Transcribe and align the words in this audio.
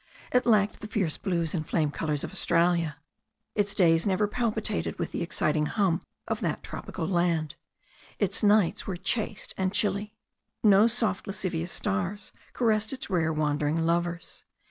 It 0.31 0.47
lacked 0.47 0.79
the 0.81 0.87
fierce 0.87 1.19
blues 1.19 1.53
and 1.53 1.63
flame 1.63 1.91
colours 1.91 2.23
of 2.23 2.31
Australia. 2.31 2.97
Its 3.53 3.75
days 3.75 4.03
never 4.03 4.27
palpitated 4.27 4.97
with 4.97 5.11
the 5.11 5.21
exciting 5.21 5.67
hum 5.67 6.01
of 6.27 6.39
that 6.39 6.63
tropical 6.63 7.07
land. 7.07 7.53
Its 8.17 8.41
nights 8.41 8.87
were 8.87 8.97
chaste 8.97 9.53
and 9.59 9.71
chilly. 9.71 10.15
No 10.63 10.87
"soft 10.87 11.27
lascivious 11.27 11.71
stars" 11.71 12.31
caressed 12.51 12.91
its 12.91 13.11
rare 13.11 13.31
wandering 13.31 13.85
lovers. 13.85 14.43